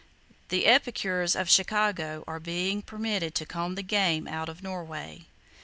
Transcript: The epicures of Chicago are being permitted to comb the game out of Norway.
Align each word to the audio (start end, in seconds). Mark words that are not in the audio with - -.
The 0.49 0.65
epicures 0.65 1.35
of 1.35 1.47
Chicago 1.47 2.23
are 2.25 2.39
being 2.39 2.81
permitted 2.81 3.35
to 3.35 3.45
comb 3.45 3.75
the 3.75 3.83
game 3.83 4.27
out 4.27 4.49
of 4.49 4.63
Norway. 4.63 5.27